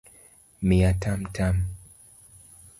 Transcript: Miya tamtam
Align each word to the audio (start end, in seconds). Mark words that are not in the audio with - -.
Miya 0.67 0.91
tamtam 1.01 1.55